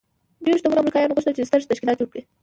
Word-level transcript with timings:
ډېرو 0.45 0.59
شتمنو 0.59 0.81
امریکایانو 0.83 1.15
غوښتل 1.15 1.33
چې 1.37 1.47
ستر 1.49 1.59
تشکیلات 1.71 1.97
جوړ 1.99 2.09
کړي 2.11 2.21